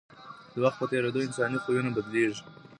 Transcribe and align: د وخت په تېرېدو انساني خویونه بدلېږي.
د 0.53 0.55
وخت 0.63 0.77
په 0.79 0.85
تېرېدو 0.91 1.23
انساني 1.27 1.57
خویونه 1.63 1.89
بدلېږي. 1.95 2.43